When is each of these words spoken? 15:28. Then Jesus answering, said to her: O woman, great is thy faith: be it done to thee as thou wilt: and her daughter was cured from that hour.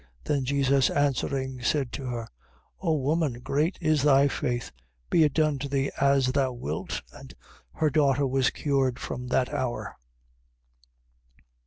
15:28. 0.01 0.07
Then 0.23 0.45
Jesus 0.45 0.89
answering, 0.89 1.61
said 1.61 1.91
to 1.91 2.05
her: 2.07 2.27
O 2.79 2.95
woman, 2.95 3.33
great 3.33 3.77
is 3.79 4.01
thy 4.01 4.27
faith: 4.27 4.71
be 5.11 5.23
it 5.25 5.33
done 5.35 5.59
to 5.59 5.69
thee 5.69 5.91
as 6.01 6.31
thou 6.31 6.53
wilt: 6.53 7.03
and 7.13 7.35
her 7.73 7.91
daughter 7.91 8.25
was 8.25 8.49
cured 8.49 8.97
from 8.97 9.27
that 9.27 9.53
hour. 9.53 9.95